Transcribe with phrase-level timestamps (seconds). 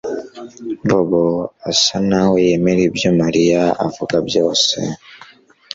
[0.87, 1.25] Bobo
[1.69, 4.75] asa naho yemera ibyo Mariya avuga byose